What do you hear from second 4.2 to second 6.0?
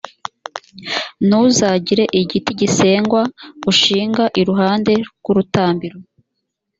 iruhande rw’urutambiro